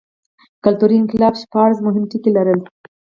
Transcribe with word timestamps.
کلتوري 0.63 0.95
انقلاب 0.99 1.33
شپاړس 1.41 1.77
مهم 1.87 2.03
ټکي 2.11 2.29
لرل. 2.37 2.59